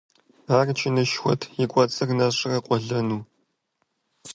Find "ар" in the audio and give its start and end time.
0.57-0.67